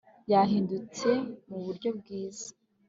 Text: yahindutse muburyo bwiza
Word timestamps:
yahindutse 0.31 1.09
muburyo 1.47 1.89
bwiza 1.99 2.49